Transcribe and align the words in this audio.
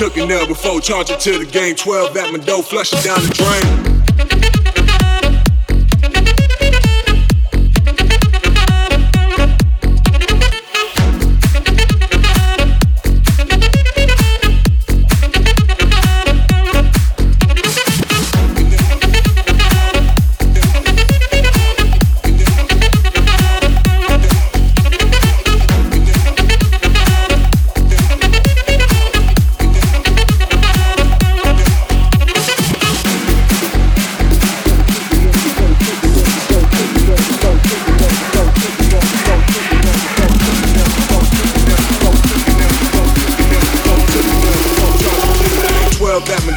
Took 0.00 0.16
an 0.16 0.30
L 0.30 0.46
before 0.46 0.80
charging 0.80 1.18
to 1.18 1.38
the 1.40 1.44
game. 1.44 1.74
12 1.74 2.16
at 2.16 2.32
my 2.32 2.38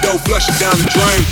dough, 0.00 0.18
flush 0.18 0.48
it 0.48 0.58
down 0.60 0.76
the 0.78 0.88
drain. 0.90 1.24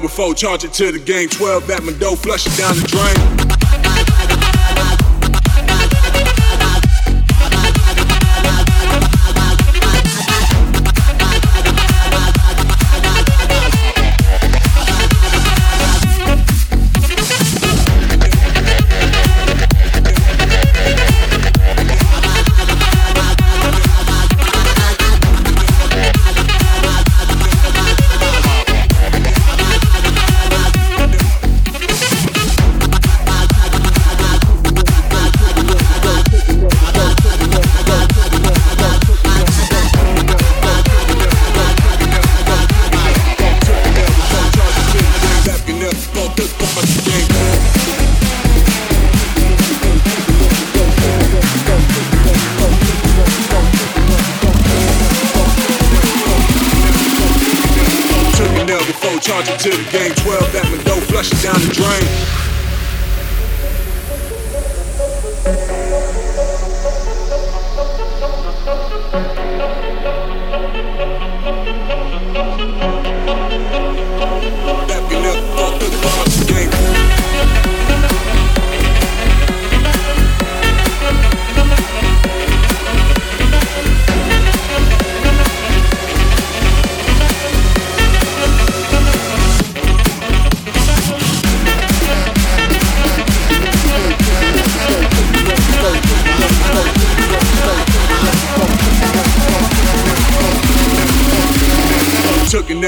Before, 0.00 0.34
charge 0.34 0.64
it 0.64 0.72
to 0.74 0.92
the 0.92 0.98
game. 0.98 1.28
12 1.28 1.70
at 1.70 1.82
my 1.82 1.92
dough, 1.92 2.16
flush 2.16 2.46
it 2.46 2.56
down 2.58 2.76
the 2.76 2.86
drain. 2.88 3.55
To 59.26 59.70
the 59.70 59.90
game. 59.90 60.14
12 60.14 60.54
at 60.54 60.70
my 60.70 60.82
dough, 60.84 61.00
flush 61.00 61.32
it 61.32 61.42
down 61.42 61.60
the 61.60 61.74
drain. 61.74 62.55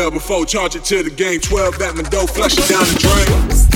Before, 0.07 0.47
charge 0.47 0.77
it 0.77 0.85
to 0.85 1.03
the 1.03 1.11
game. 1.11 1.41
12 1.41 1.83
at 1.83 1.97
my 1.97 2.03
dough, 2.03 2.27
flush 2.27 2.57
it 2.57 2.69
down 2.69 2.85
the 2.87 2.99
drain. 2.99 3.68